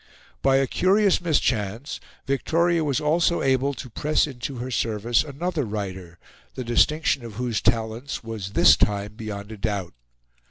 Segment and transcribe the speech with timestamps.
[0.41, 6.17] By a curious mischance Victoria was also able to press into her service another writer,
[6.55, 9.93] the distinction of whose talents was this time beyond a doubt.